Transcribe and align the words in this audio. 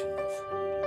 quest 0.00 0.42
of 0.52 0.77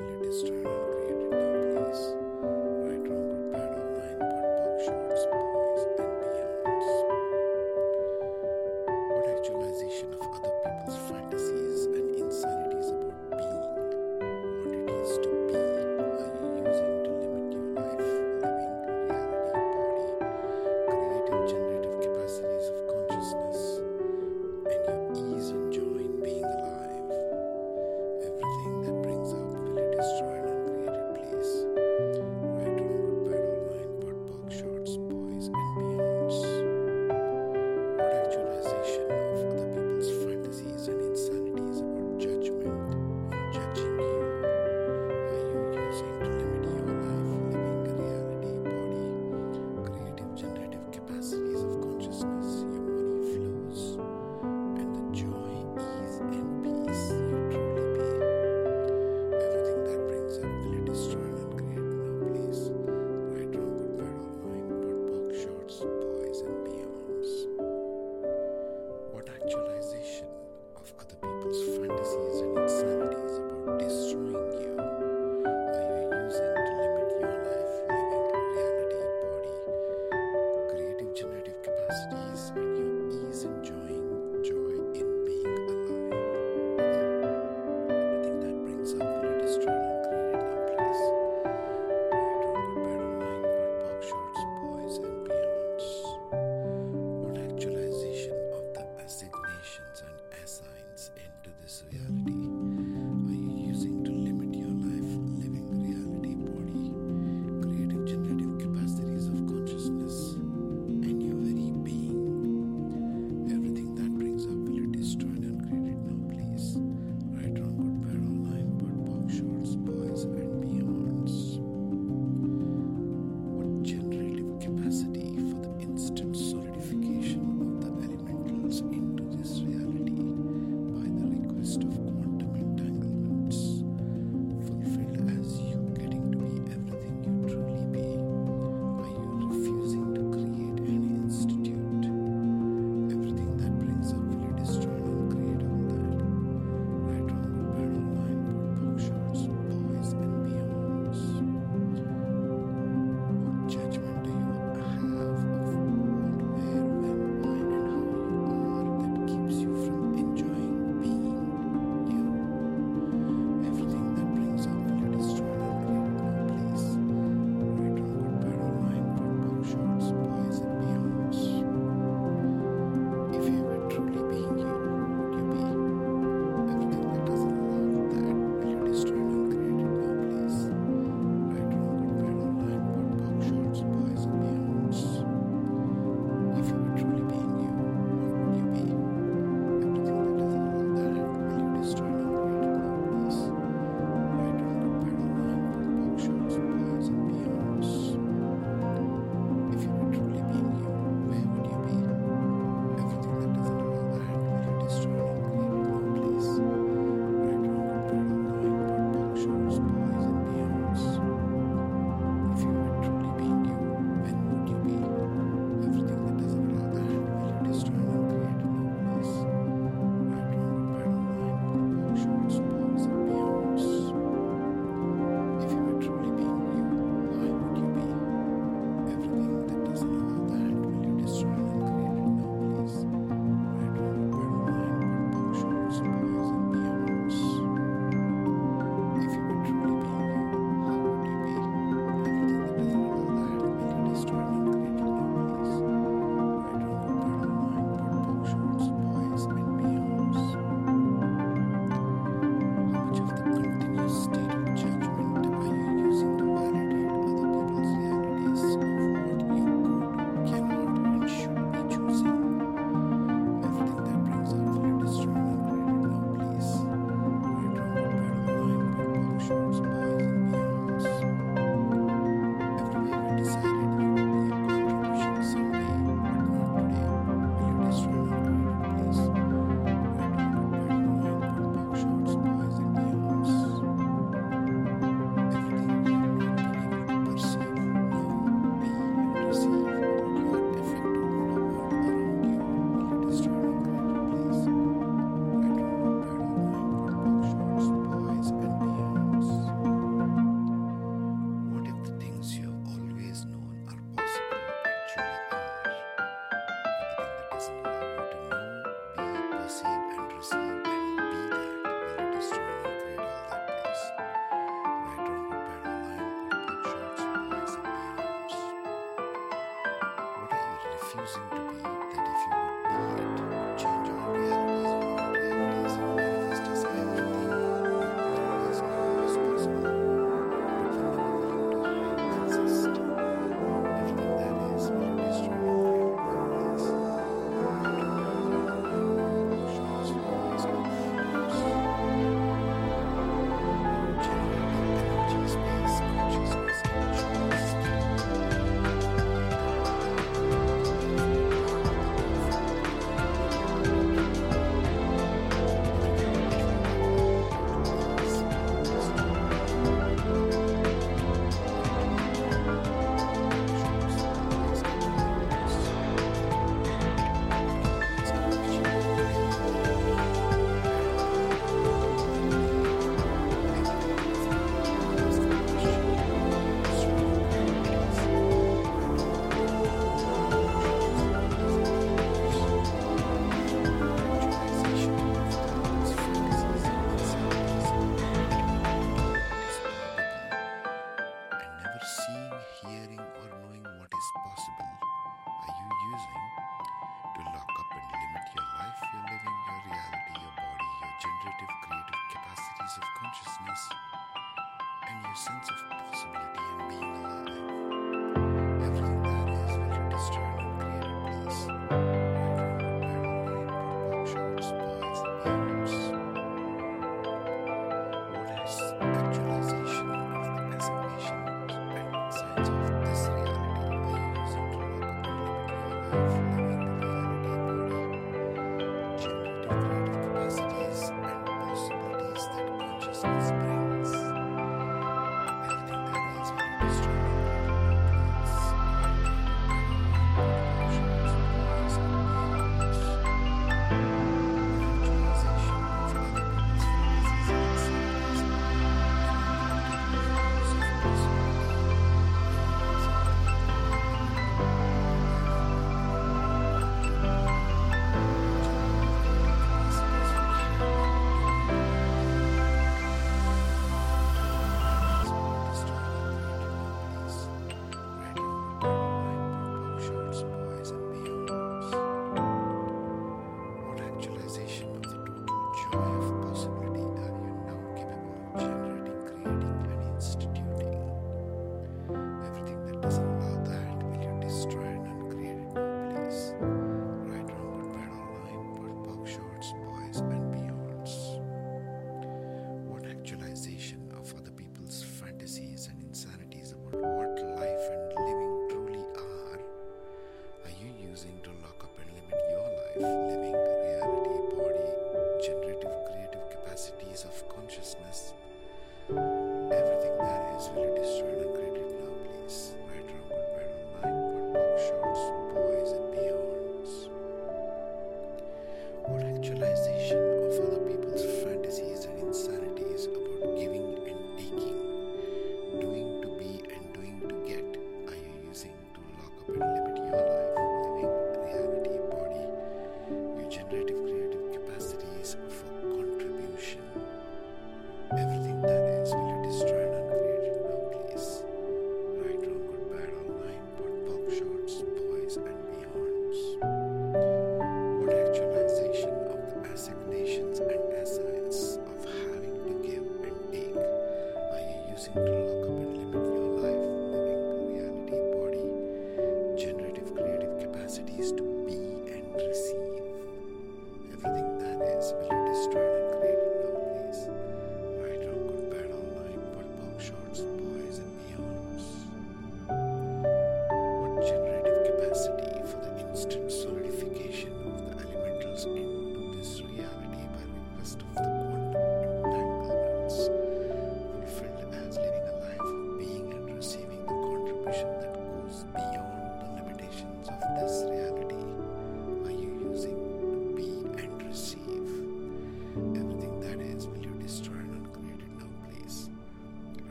quantum 0.00 0.59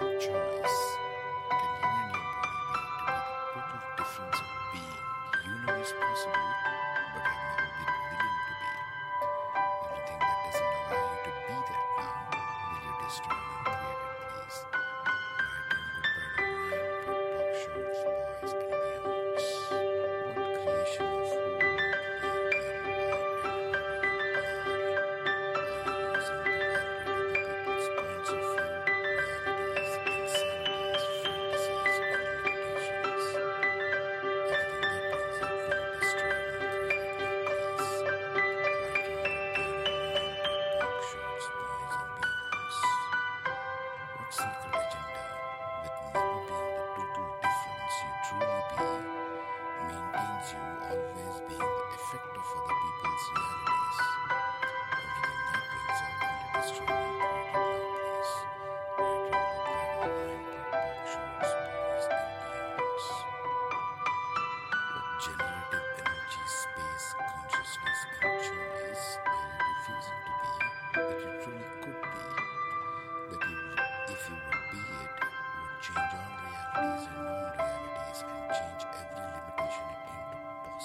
consciousness 0.00 0.56
and 0.56 0.59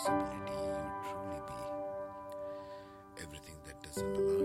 possibility 0.05 0.51
you 0.51 0.75
truly 1.09 1.41
be. 1.47 3.23
Everything 3.23 3.55
that 3.65 3.81
doesn't 3.83 4.15
align. 4.17 4.44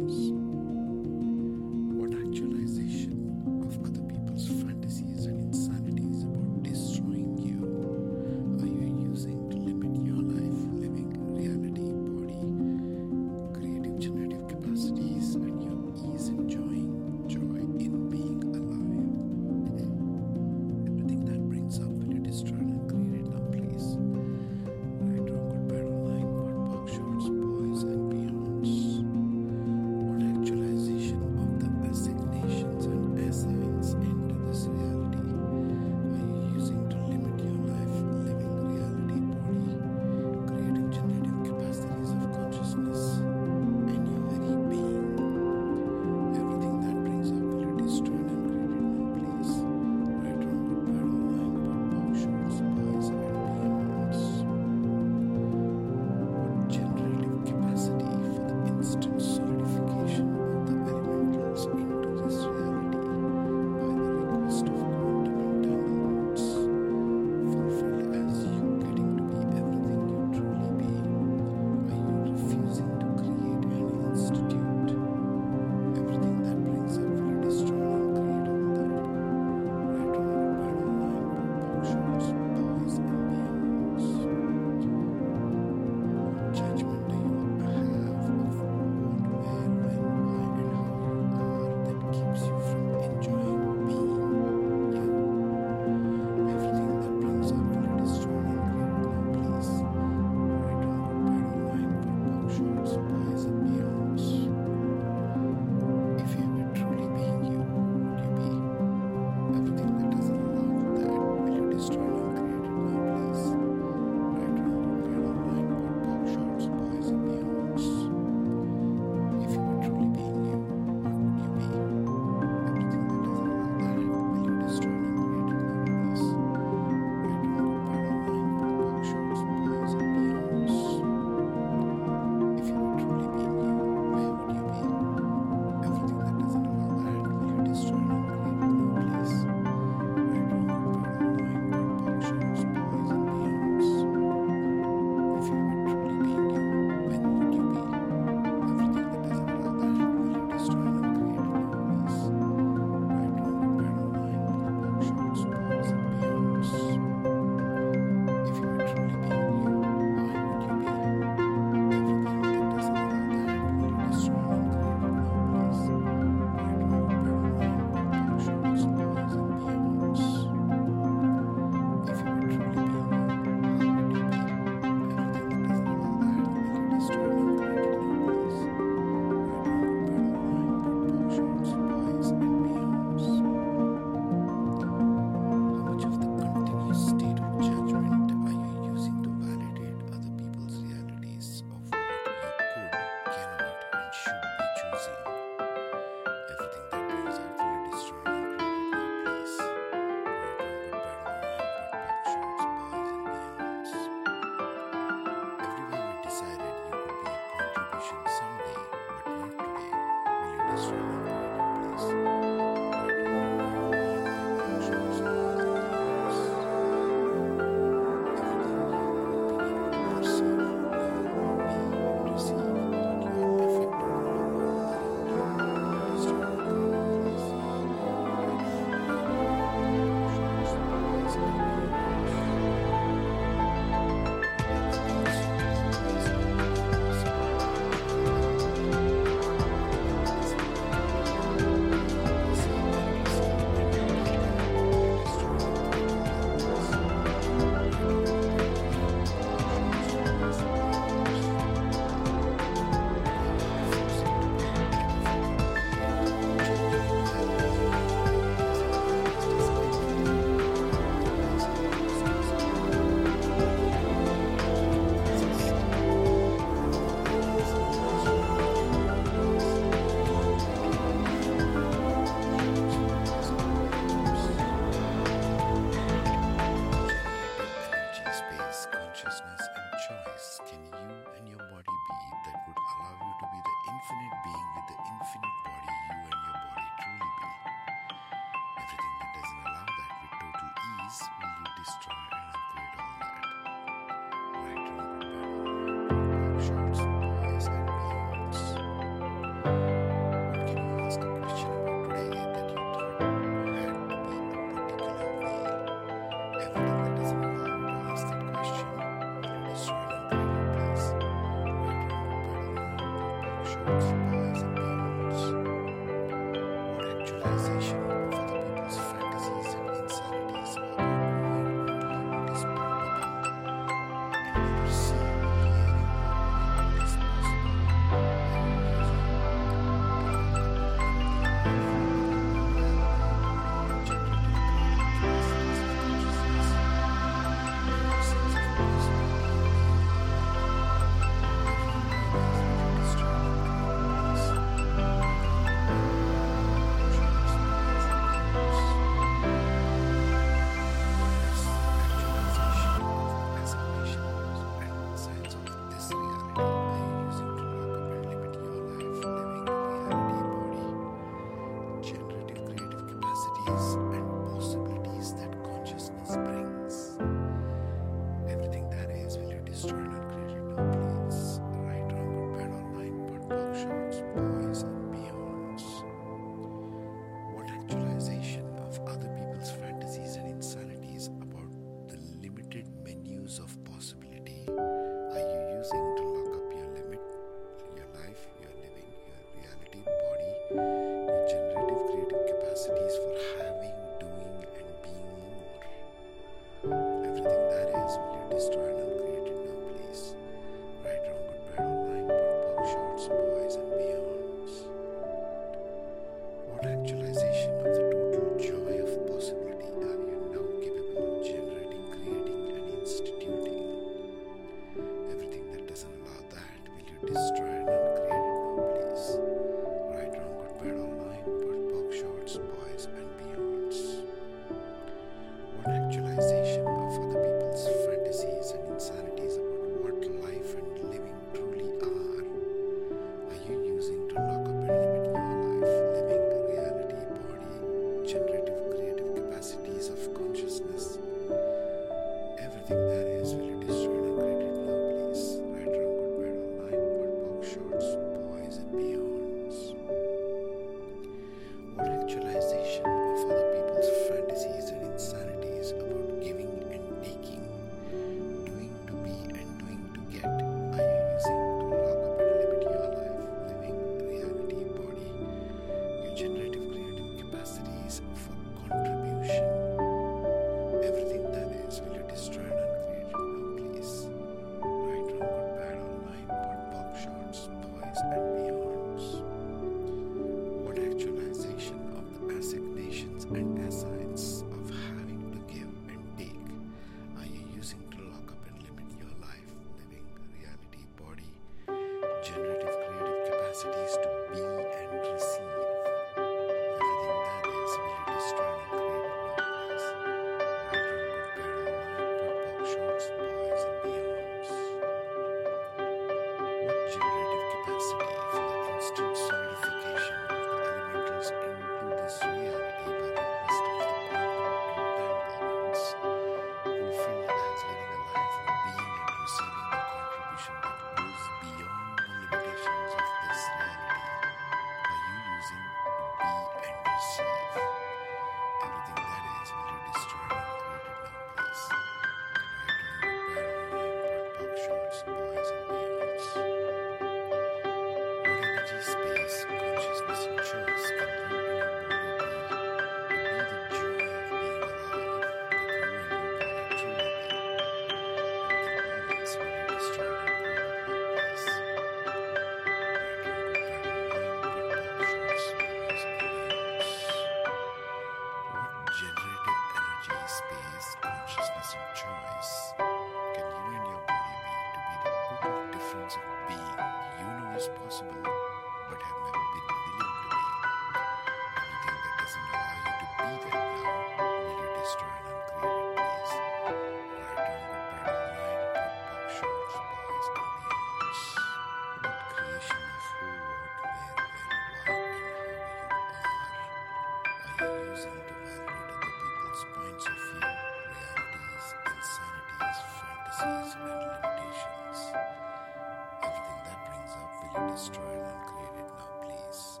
you 597.74 597.92
destroyed 597.92 598.42
and 598.42 598.66
created. 598.66 599.08
Now, 599.18 599.28
please, 599.42 600.00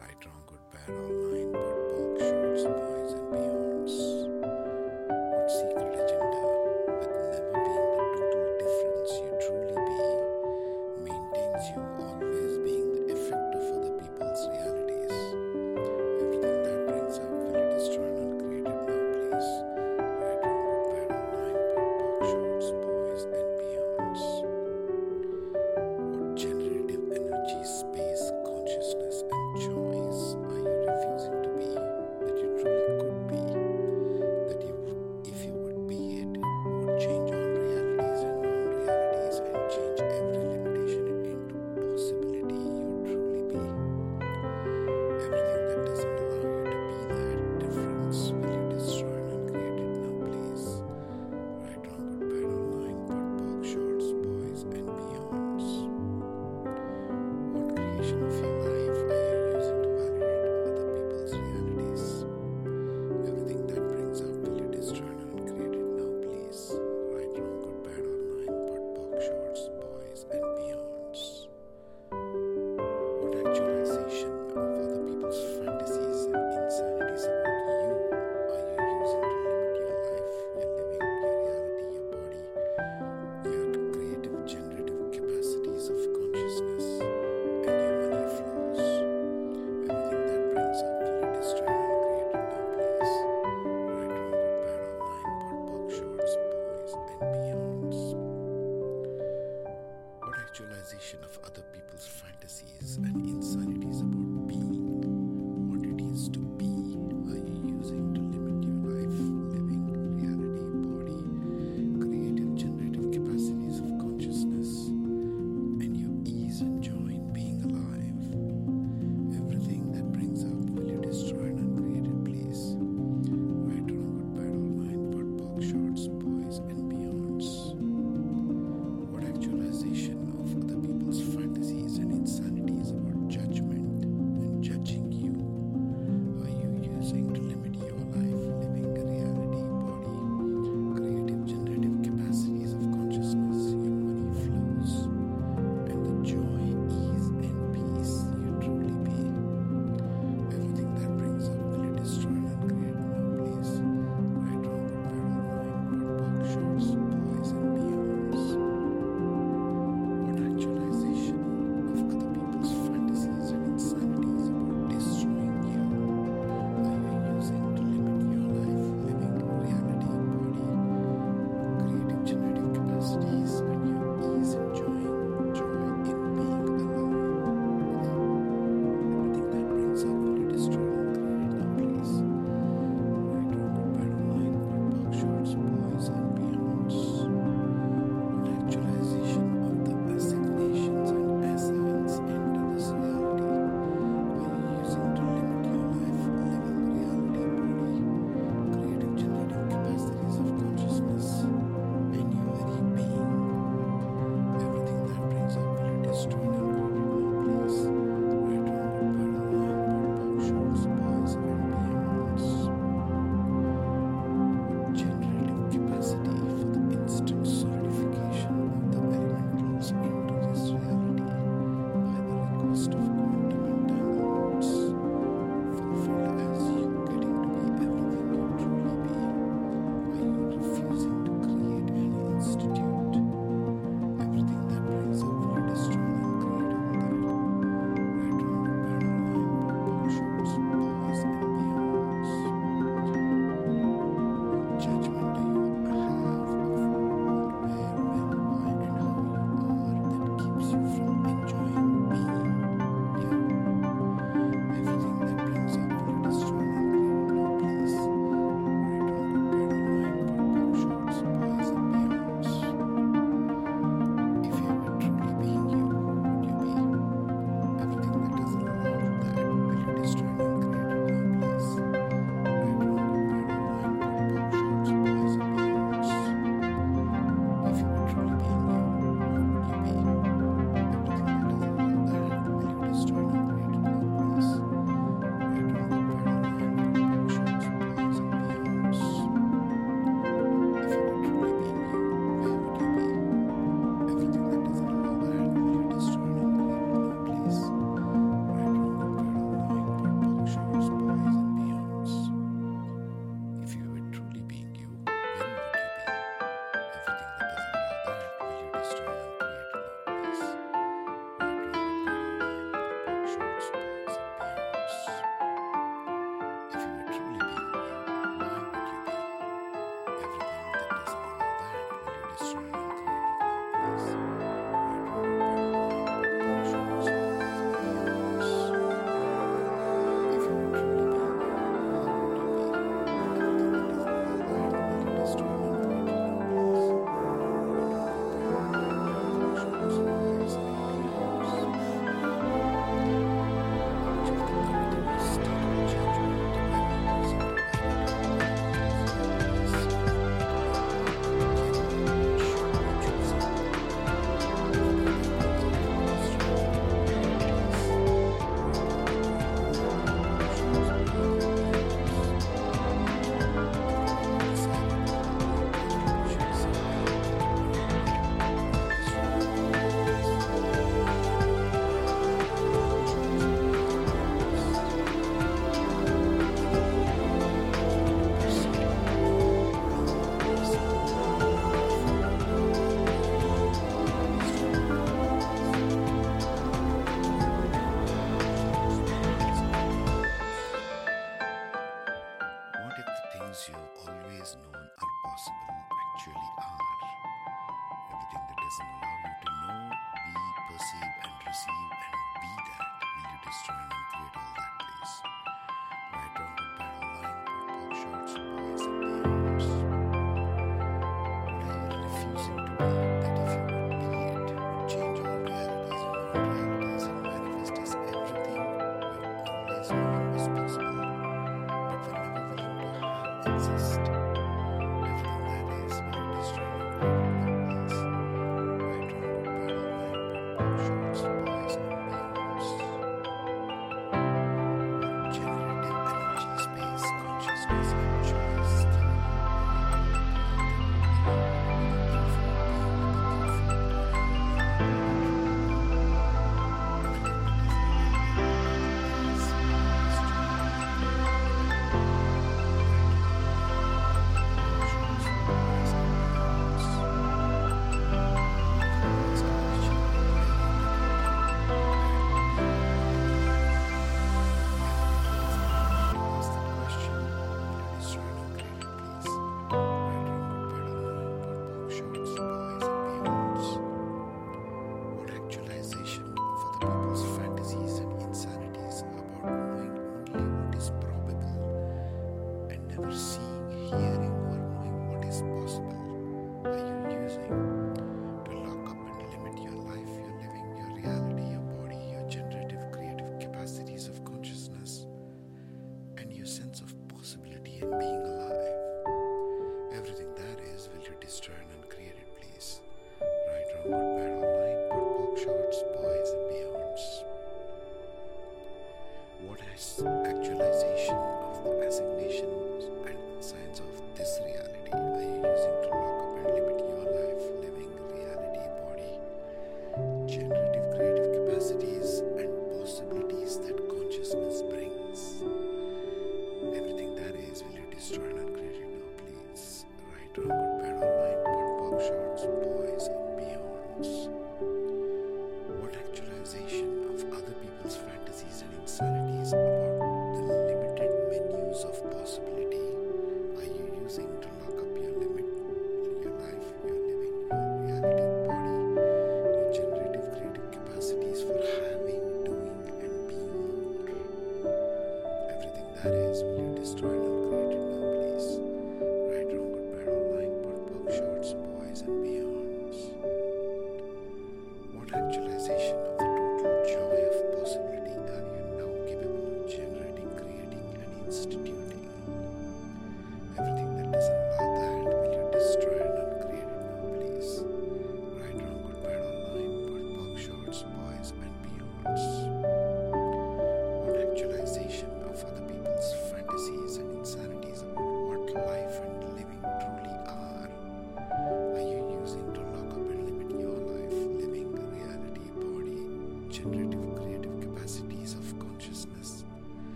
right, 0.00 0.26
wrong, 0.26 0.42
good, 0.46 0.60
bad, 0.72 0.90
all. 0.90 1.23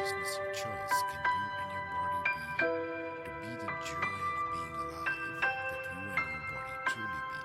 consciousness 0.00 0.38
of 0.38 0.54
choice 0.54 1.02
can 1.10 1.20
you 1.26 1.48
and 1.60 1.70
your 1.72 1.84
body 1.92 2.20
be 2.24 2.72
to 3.24 3.32
be 3.40 3.52
the 3.56 3.70
joy 3.84 4.08
of 4.08 4.44
being 4.52 4.76
alive 4.80 5.20
that 5.40 5.82
you 5.92 6.08
and 6.08 6.30
your 6.30 6.44
body 6.48 6.76
truly 6.88 7.22
be? 7.30 7.42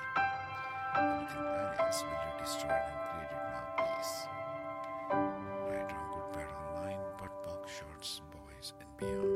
Anything 0.95 1.47
else 1.79 1.99
will 2.03 2.11
you 2.11 2.33
destroy 2.39 2.79
and 2.79 2.99
create 3.11 3.31
it 3.31 3.43
now, 3.51 3.65
please. 3.75 4.13
Right, 5.67 5.91
on, 5.91 6.05
good, 6.13 6.27
bad, 6.33 6.49
online, 6.55 7.03
but 7.17 7.31
box, 7.43 7.71
shorts, 7.71 8.21
boys, 8.31 8.73
and 8.79 8.89
beyond. 8.97 9.34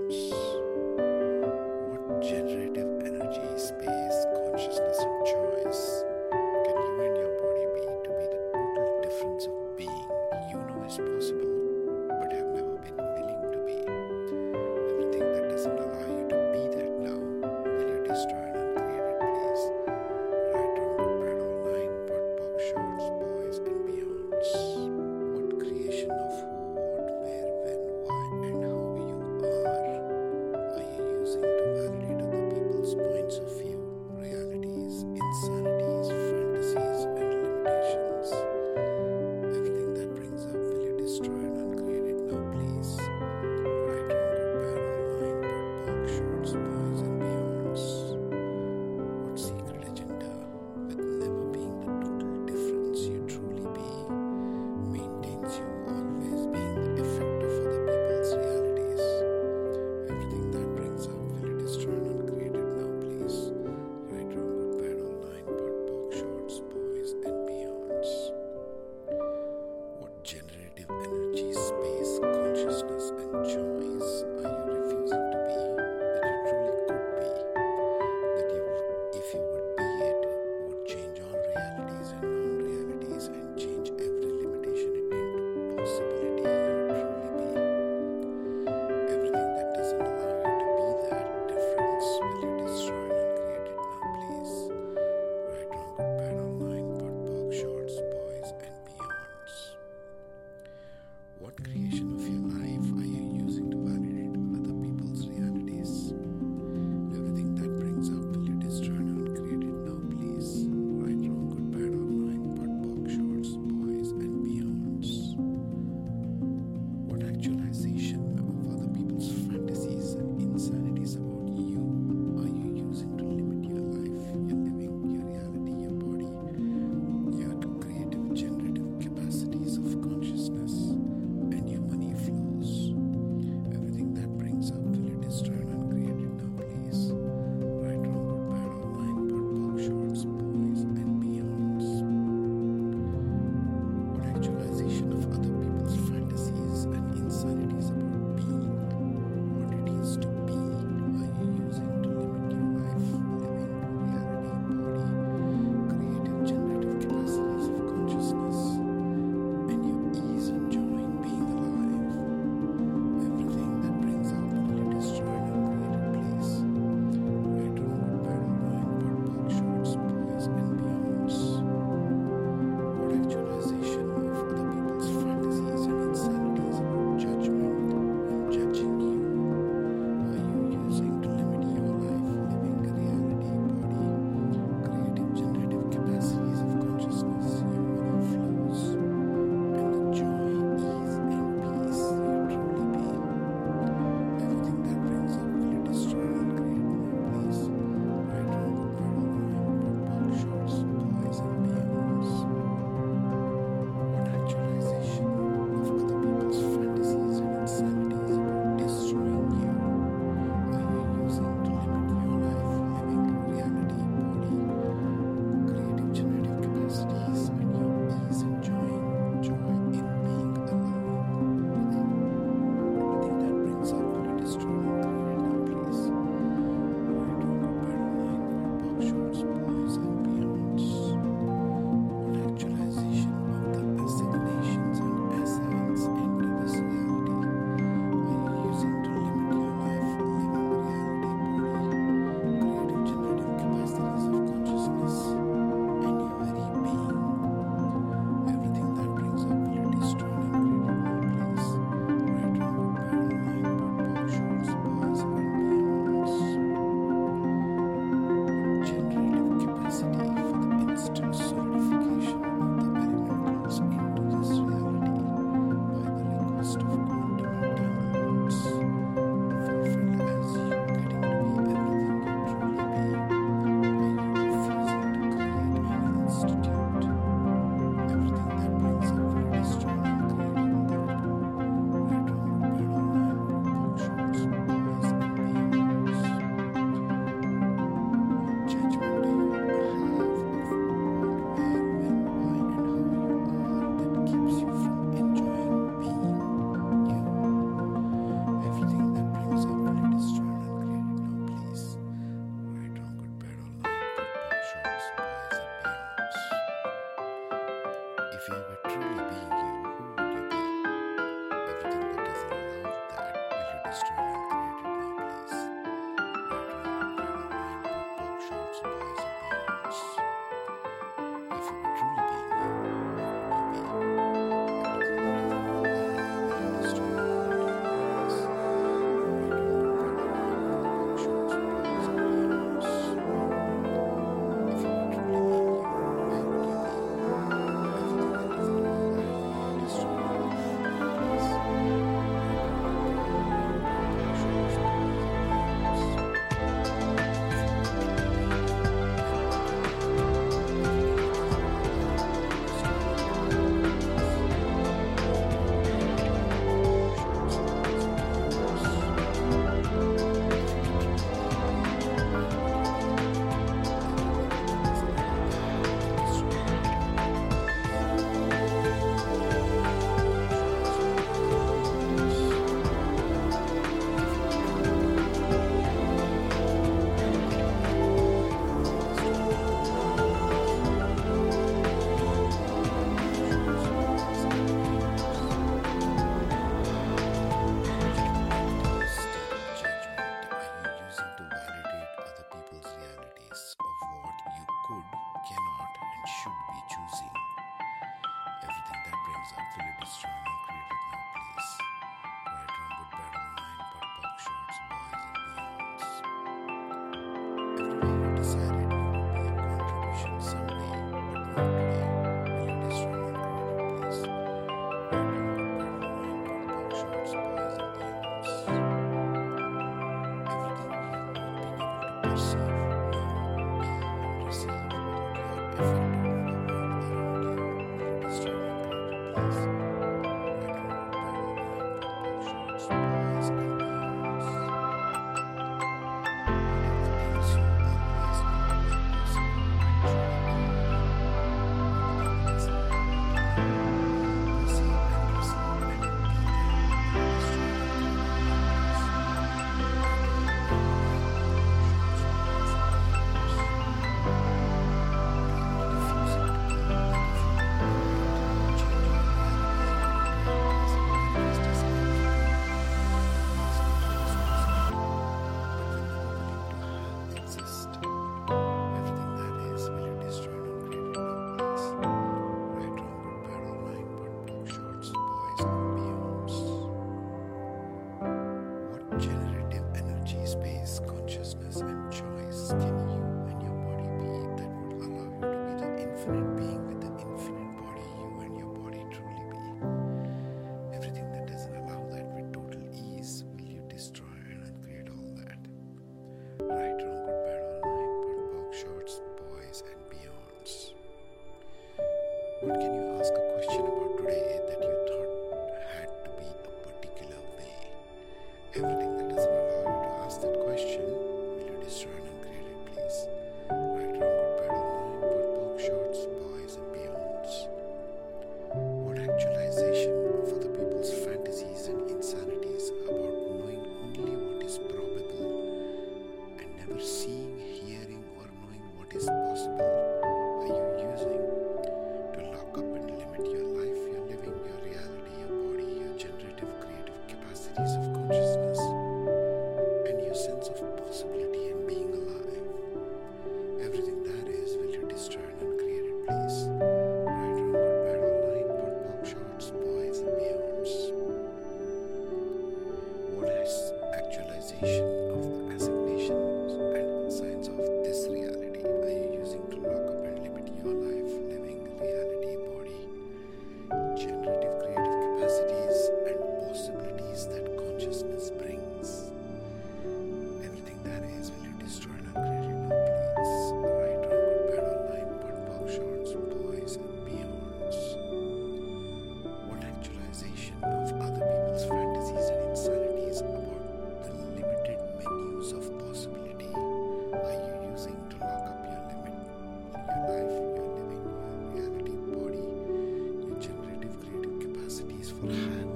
Capacities 595.42 595.89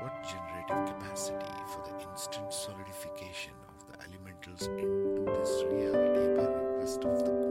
What 0.00 0.12
generative 0.22 0.94
capacity 0.94 1.52
for 1.72 1.80
the 1.88 2.10
instant 2.10 2.52
solidification 2.52 3.54
of 3.68 3.86
the 3.88 3.96
elementals 4.04 4.66
into 4.66 5.24
this 5.32 5.64
reality 5.70 6.36
by 6.36 6.44
request 6.44 7.04
of 7.04 7.24
the 7.24 7.41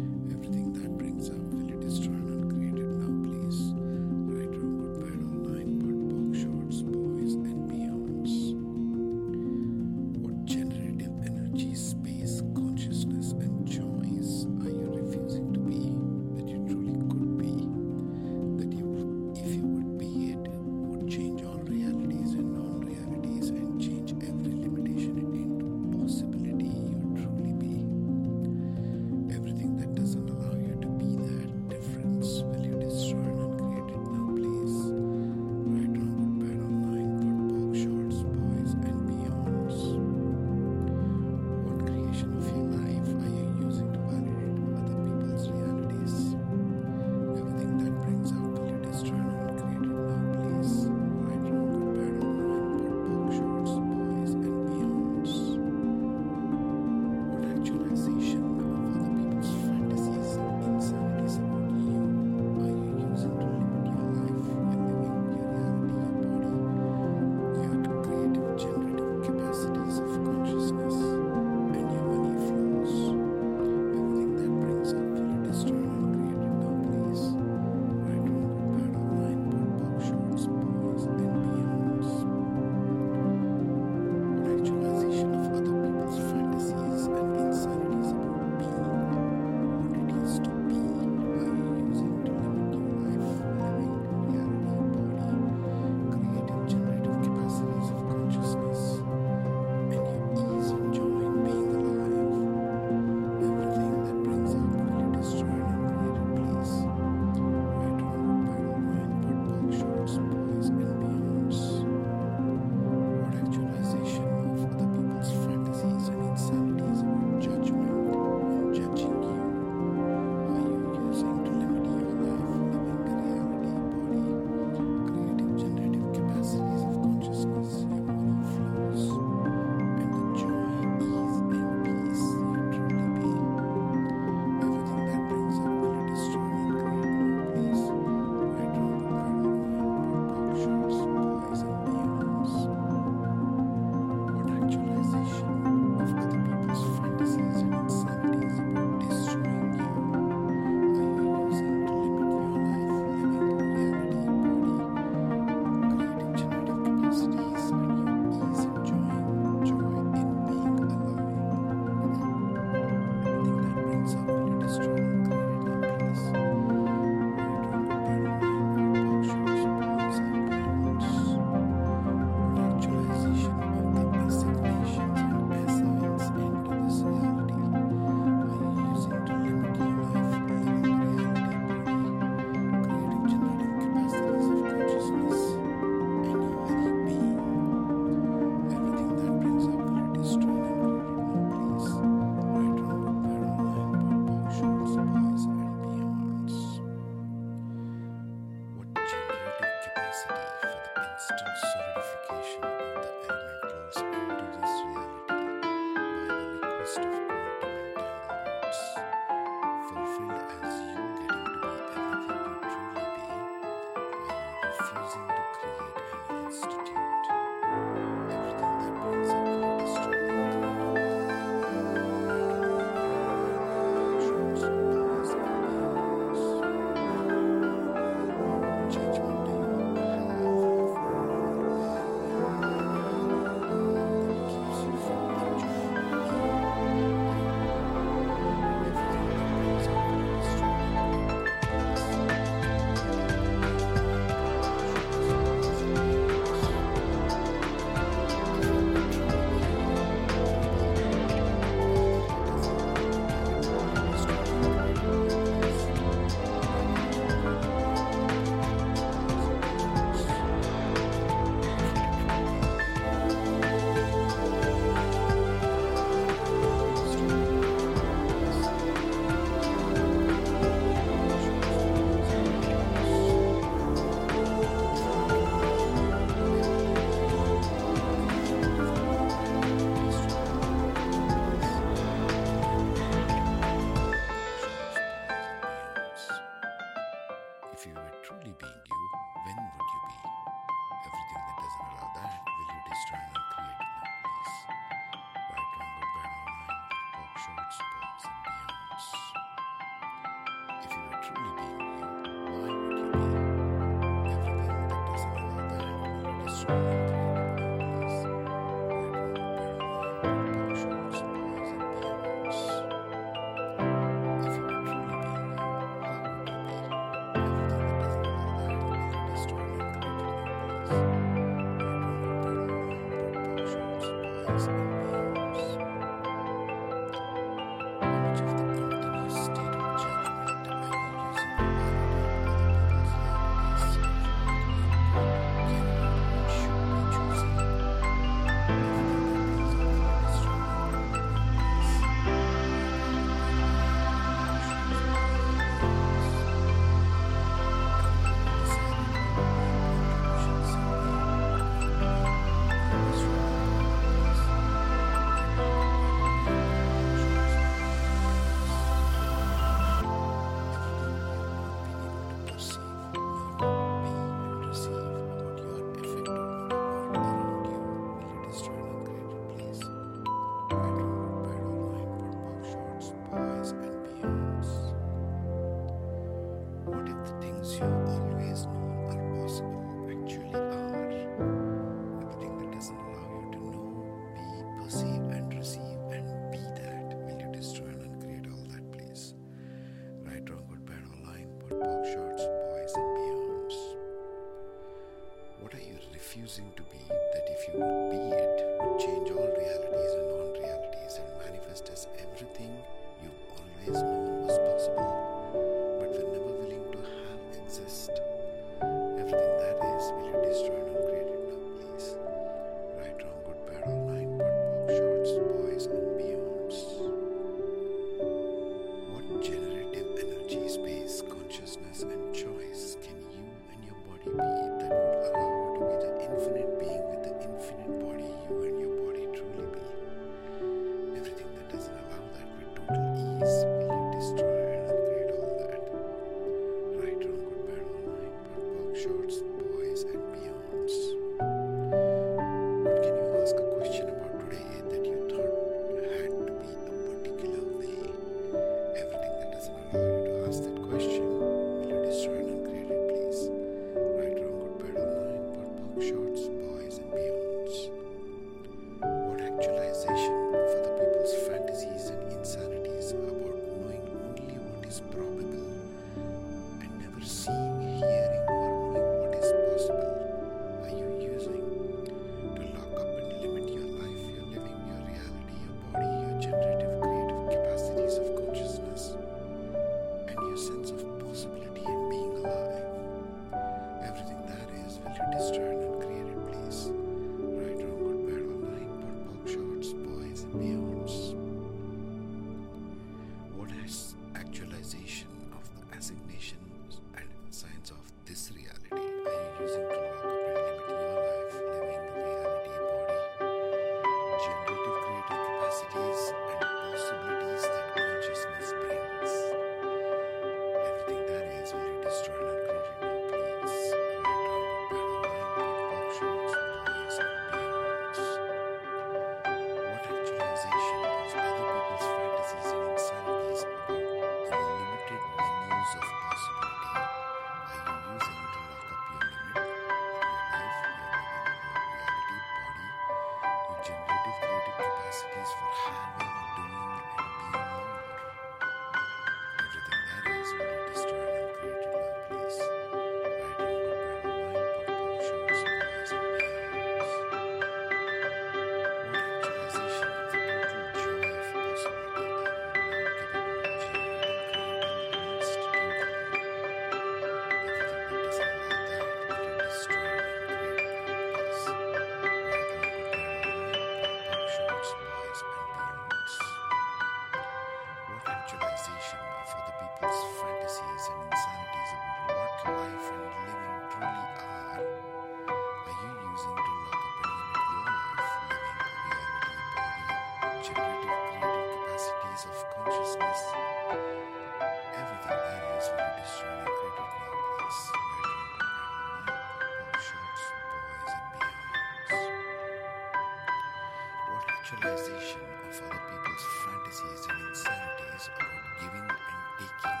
actualization 594.70 595.40
of 595.70 595.80
other 595.80 596.00
people's 596.10 596.44
fantasies 596.62 597.26
and 597.30 597.48
insanities 597.48 598.28
about 598.36 598.64
giving 598.80 599.08
and 599.08 599.16
taking, 599.56 600.00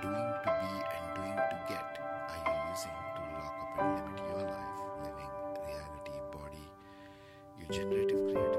doing 0.00 0.32
to 0.40 0.50
be 0.56 0.72
and 0.88 1.04
doing 1.14 1.36
to 1.36 1.58
get, 1.68 2.00
are 2.28 2.40
you 2.48 2.54
using 2.72 2.96
to 3.12 3.22
lock 3.36 3.56
up 3.60 3.78
and 3.78 3.88
limit 3.96 4.24
your 4.24 4.40
life, 4.48 4.80
living, 5.04 5.34
reality, 5.68 6.16
body, 6.32 6.64
your 7.58 7.68
generative 7.68 8.32
creativity? 8.32 8.57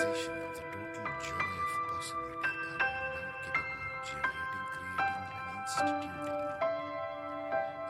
of 0.00 0.08
the 0.08 0.48
total 0.56 1.04
joy 1.20 1.50
of 1.60 1.72
possibility 1.92 2.56
that 2.72 2.80
I 2.80 2.96
am 3.00 3.20
now 3.20 3.36
capable 3.44 3.84
of 3.84 4.00
generating, 4.08 4.64
creating, 4.72 5.28
and 5.36 5.60
instituting. 5.60 6.16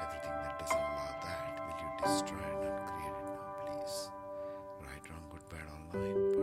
Everything 0.03 0.37
that 0.43 0.55
doesn't 0.59 0.85
allow 0.91 1.15
that, 1.23 1.55
will 1.62 1.78
you 1.78 1.91
destroy 2.03 2.51
and 2.51 2.66
uncreate 2.66 3.15
it 3.15 3.27
now, 3.31 3.47
please? 3.62 4.11
Right, 4.82 5.05
wrong, 5.07 5.23
good, 5.31 5.45
bad, 5.51 5.66
online. 5.70 6.40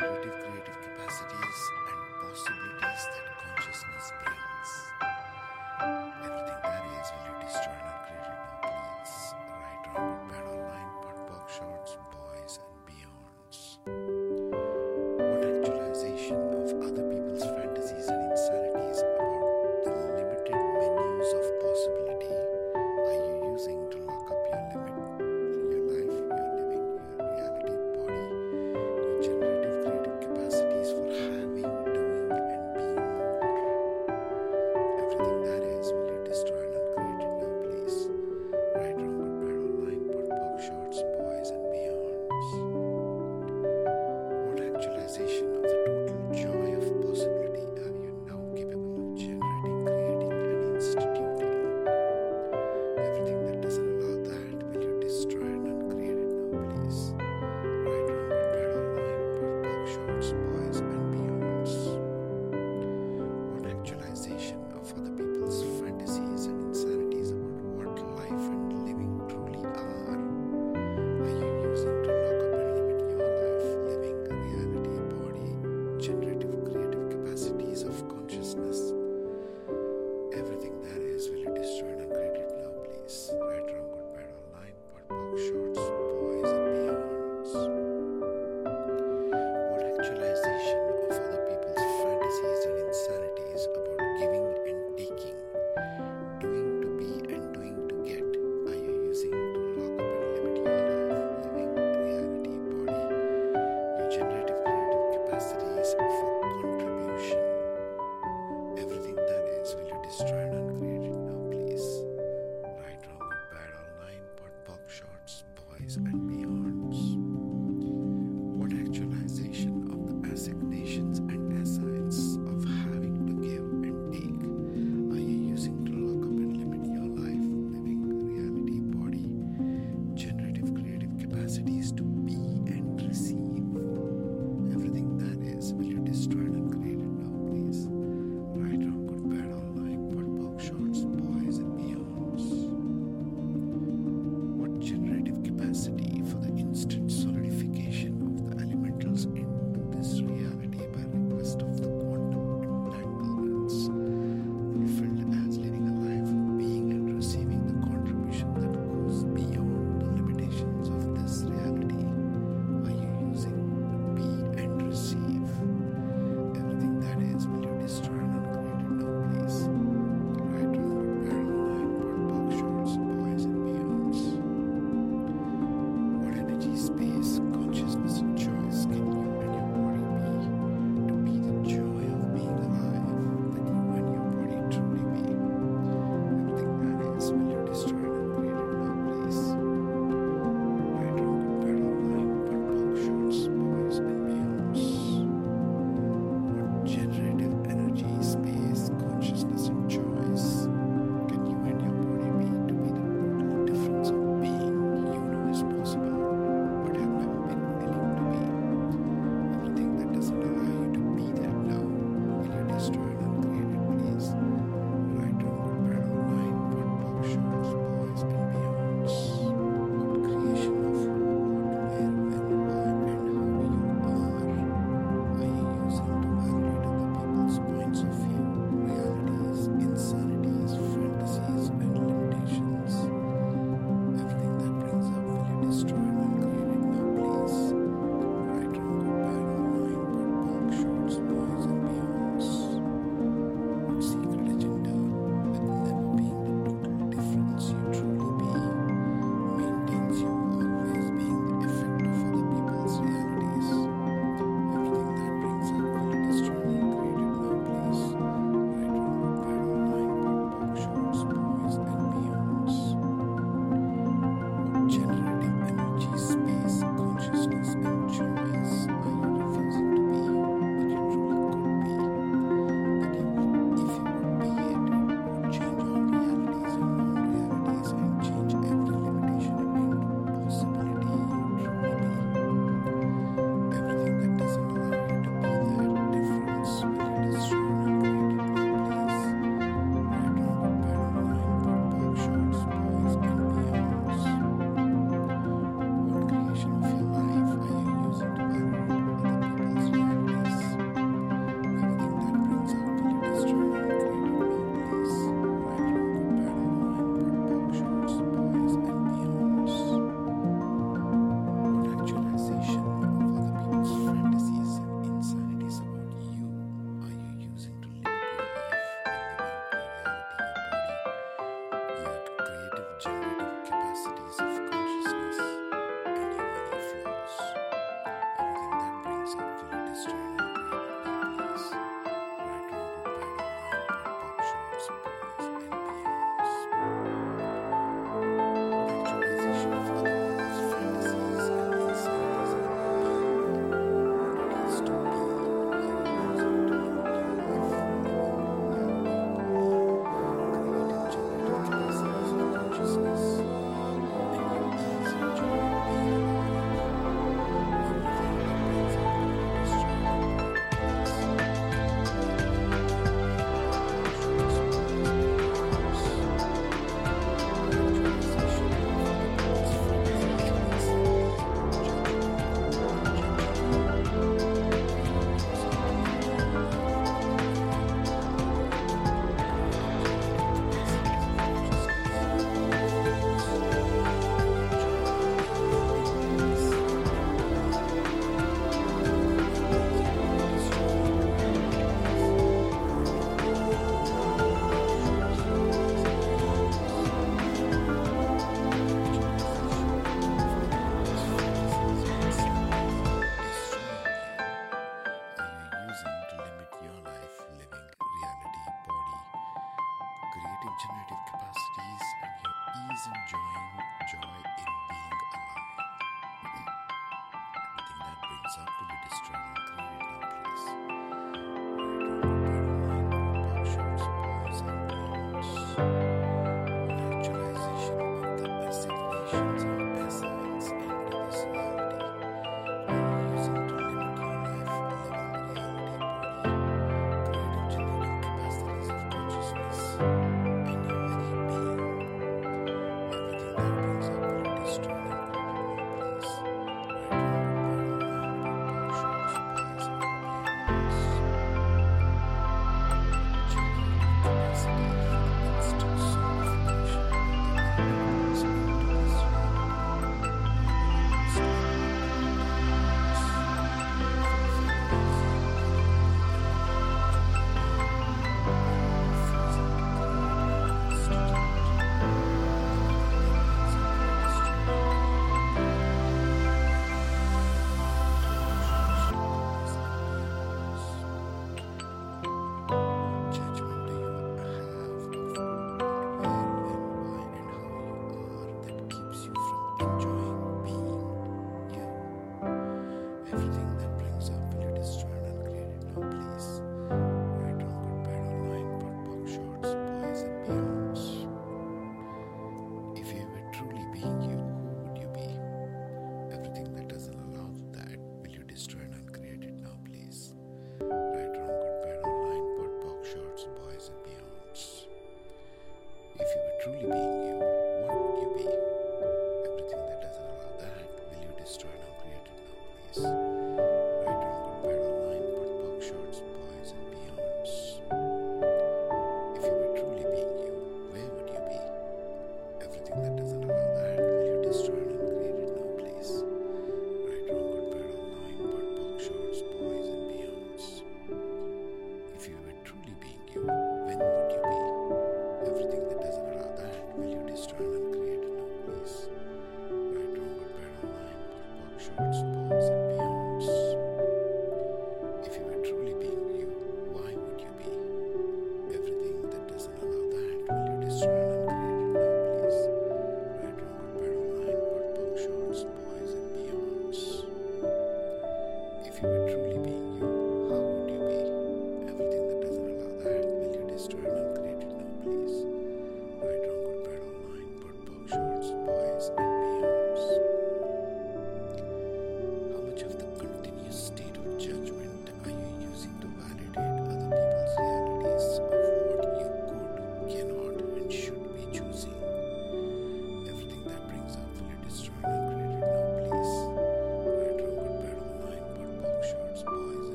Generative 0.00 0.32
creative 0.32 0.80
capacities 0.80 1.60
and 1.92 2.00
possibilities 2.22 3.04
that 3.12 3.36
consciousness 3.36 4.12
brings. 4.24 4.29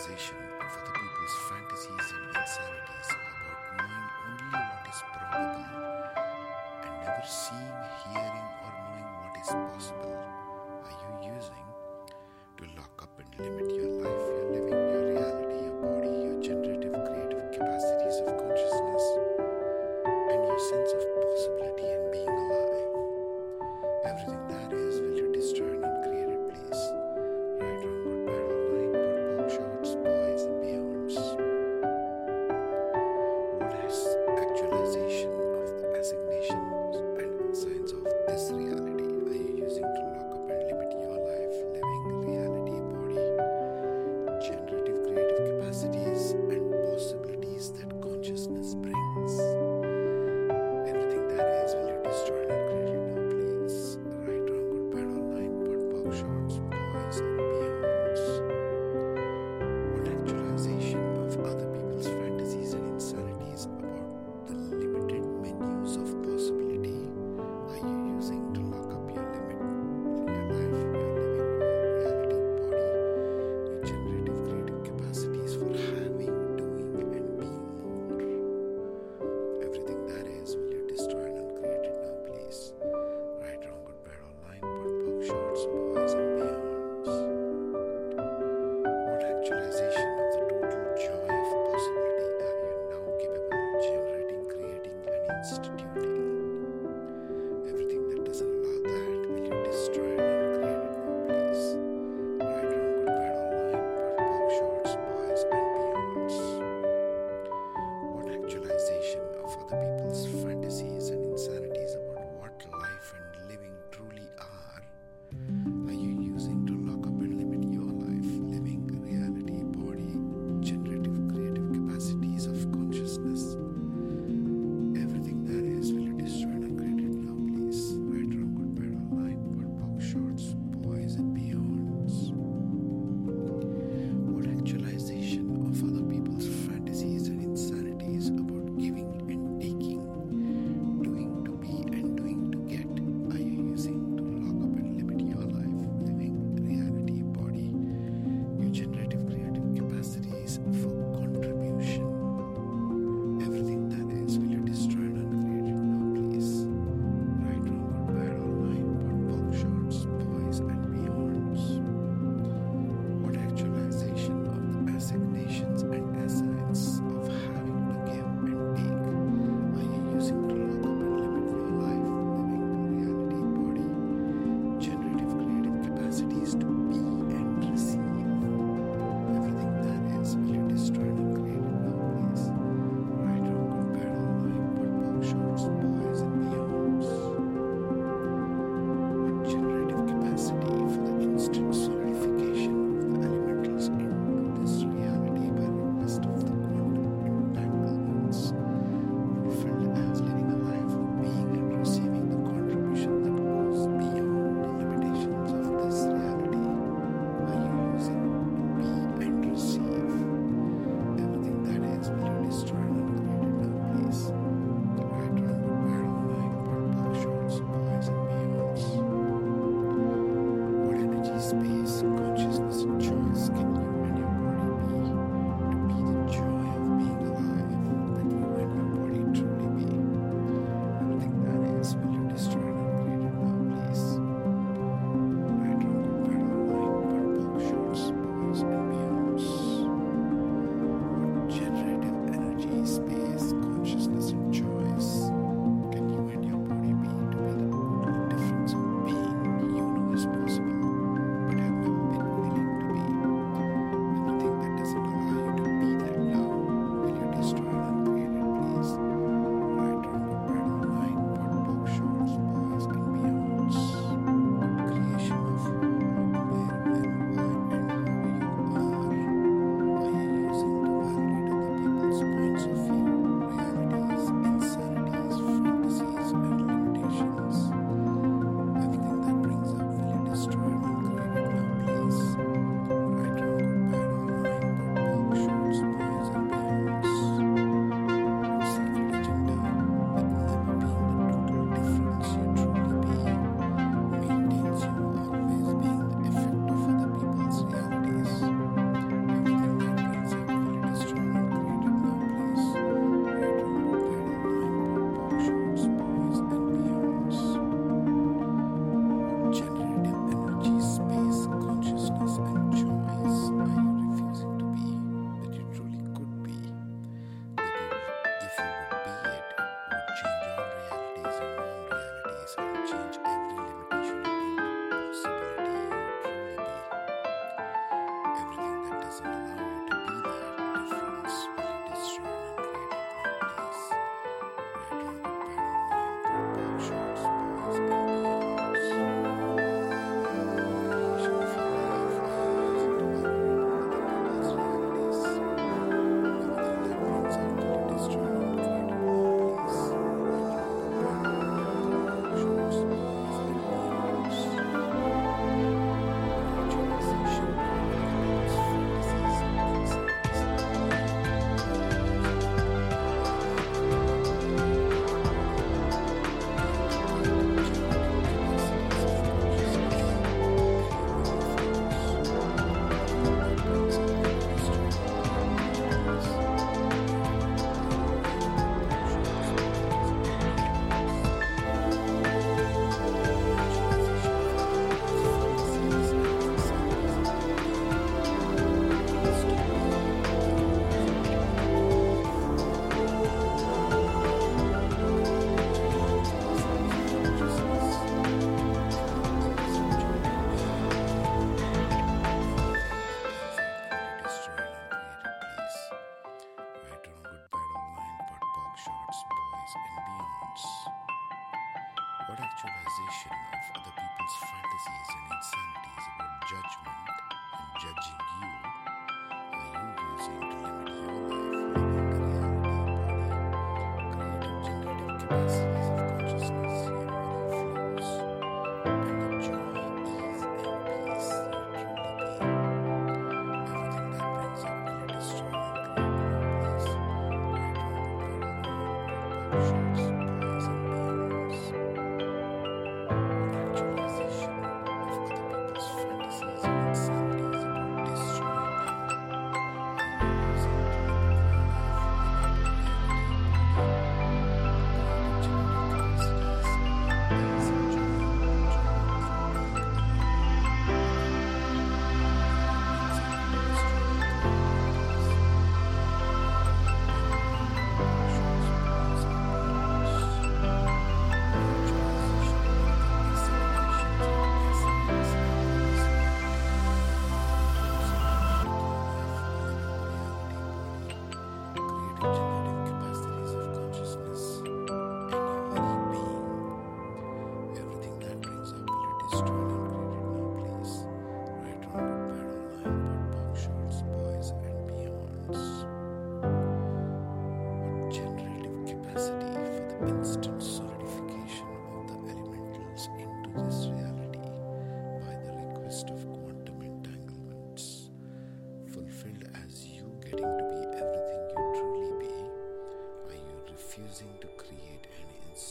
civilization 0.00 0.36
for 0.58 0.80
the 0.84 0.92
people's 0.92 1.36
fantasies 1.48 2.12
and 2.12 2.36
insanities 2.36 3.08
about 3.10 3.60
knowing 3.76 4.06
only 4.28 4.60
what 4.70 4.88
is 4.88 5.02
probable 5.12 5.64
and 6.84 6.94
never 7.04 7.26
seeing, 7.26 7.76
hearing, 8.08 8.48
or 8.64 8.72
knowing 8.80 9.08
what 9.20 9.36
is 9.40 9.48
possible. 9.48 10.19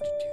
Institute? 0.02 0.29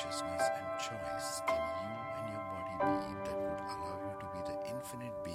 consciousness 0.00 0.42
and 0.56 0.78
choice 0.78 1.42
can 1.46 1.56
you 1.56 1.96
and 2.16 2.32
your 2.32 2.42
body 2.48 2.74
be 2.80 3.14
that 3.24 3.36
would 3.36 3.60
allow 3.68 3.96
you 4.00 4.12
to 4.18 4.26
be 4.32 4.40
the 4.50 4.70
infinite 4.70 5.12
being? 5.24 5.29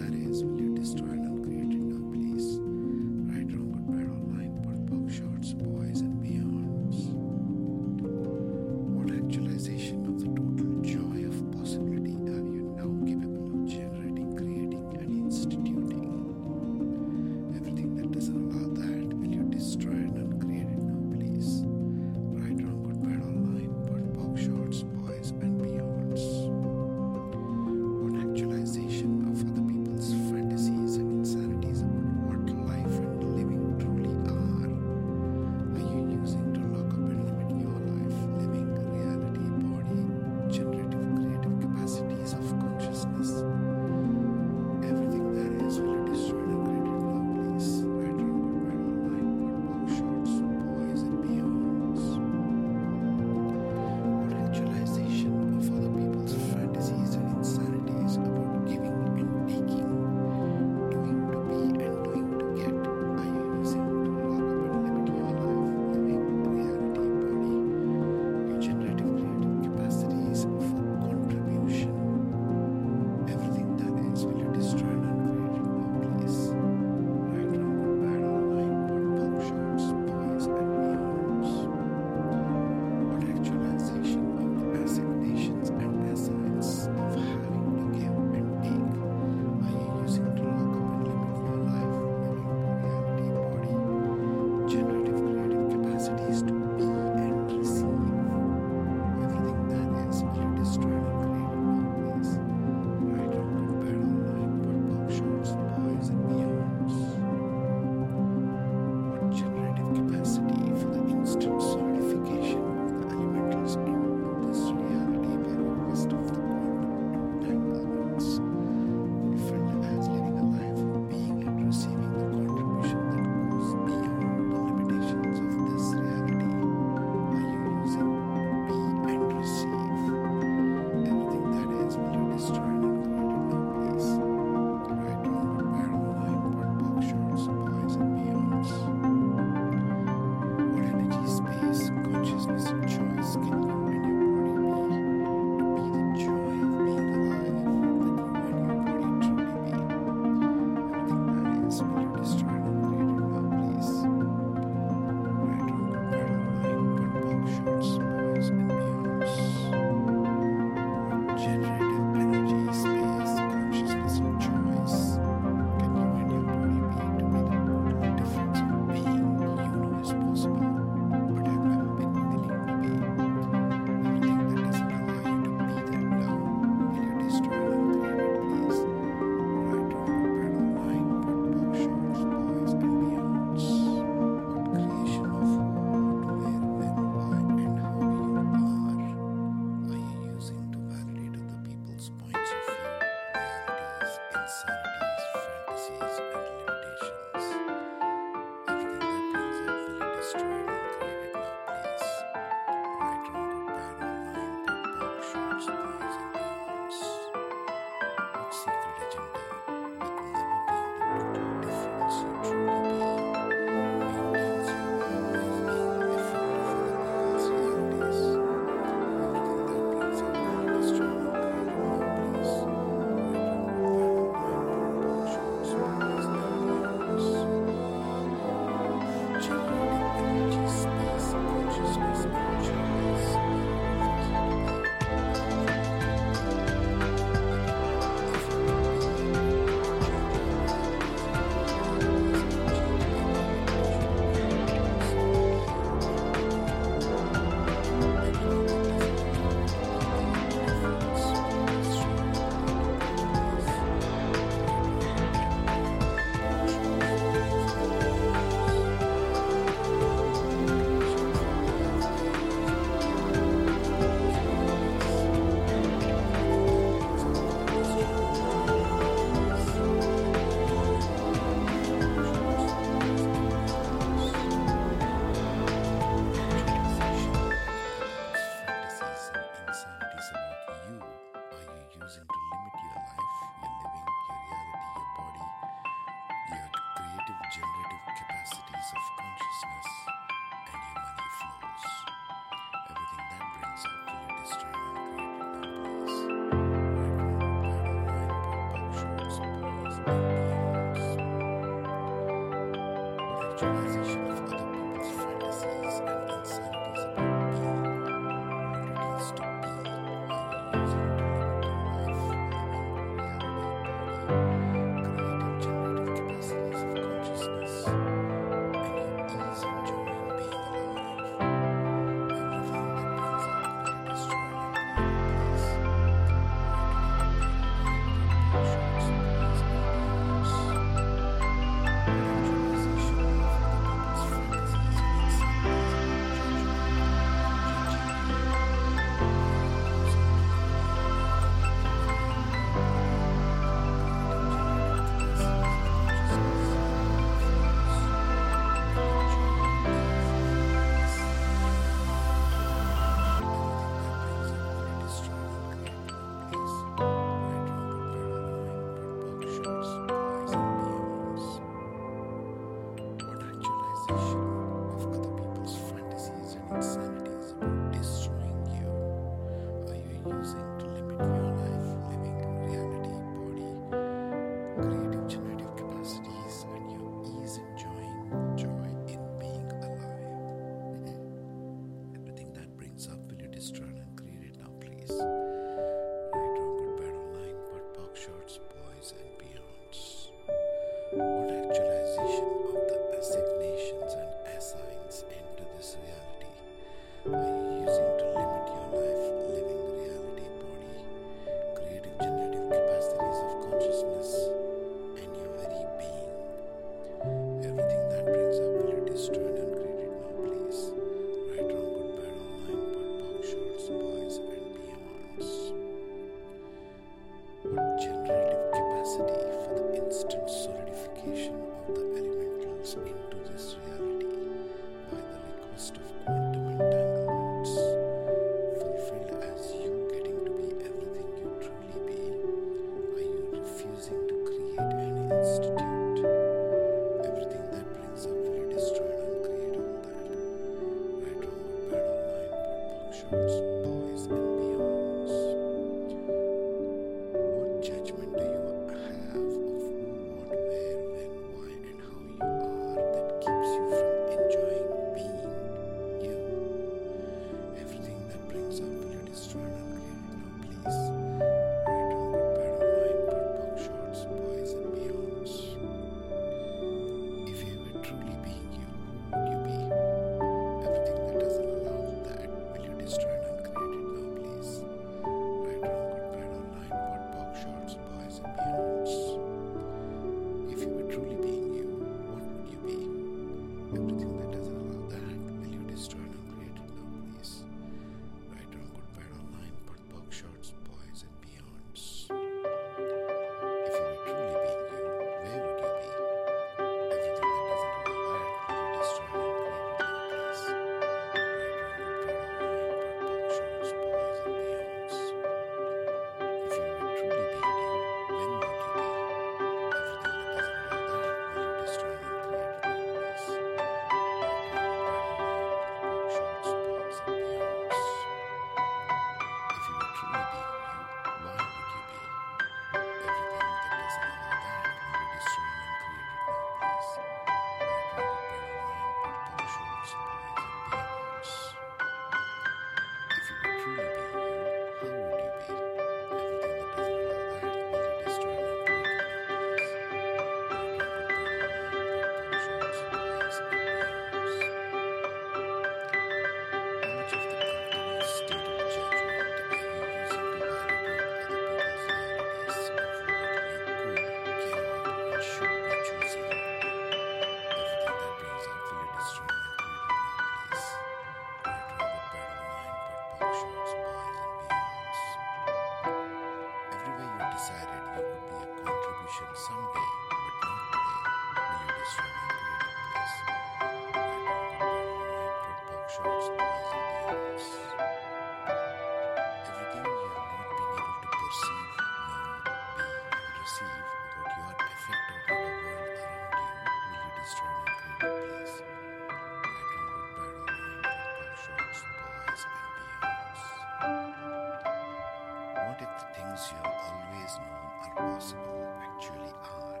Possible 598.16 598.86
actually 599.02 599.52
are? 599.62 600.00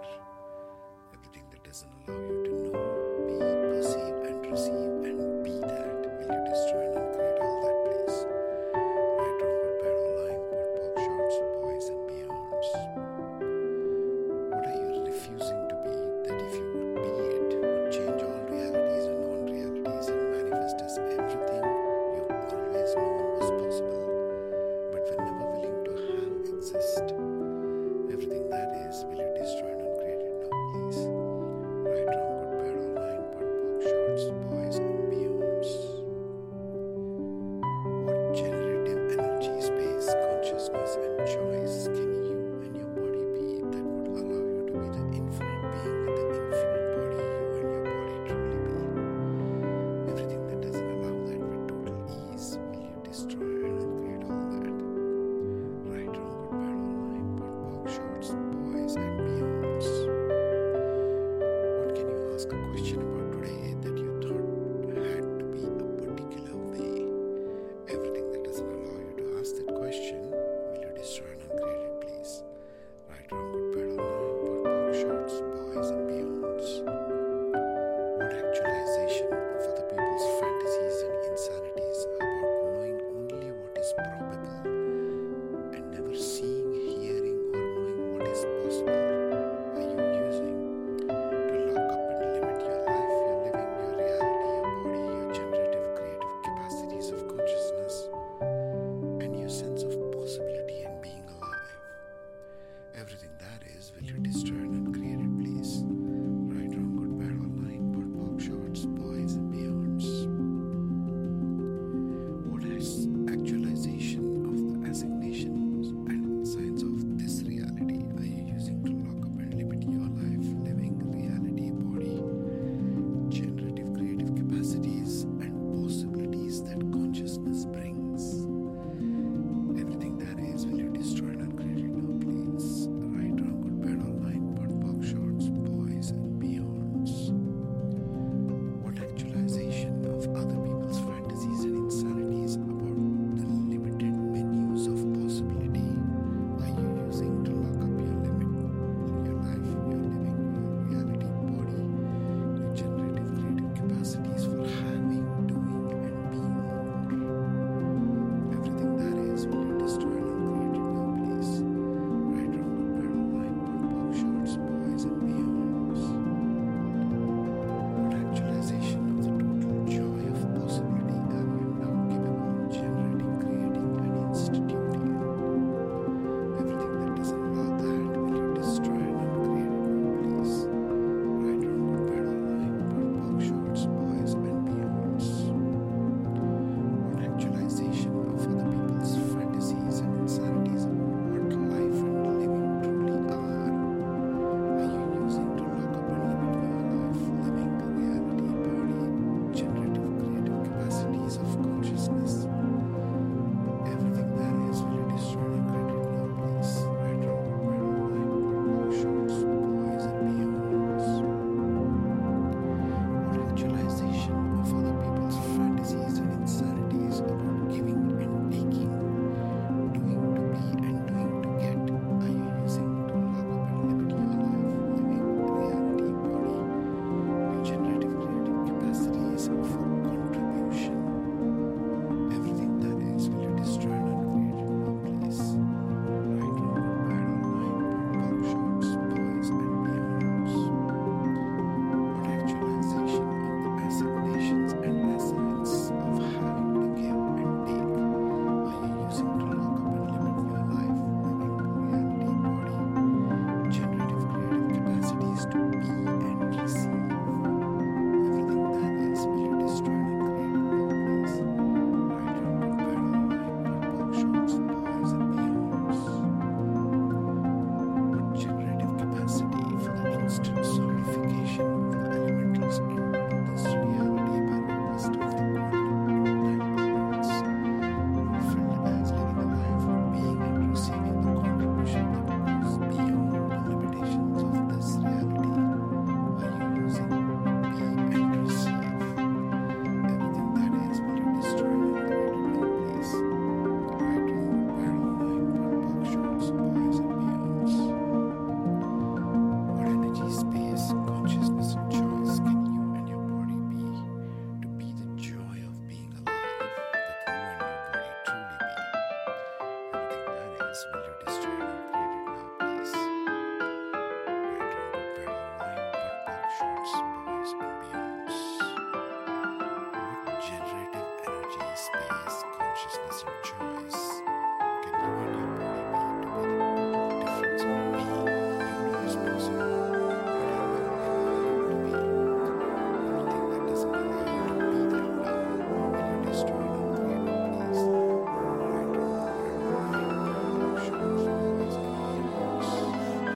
Everything 1.14 1.44
that 1.50 1.62
doesn't 1.64 1.90
allow 2.06 2.18
you 2.18 2.33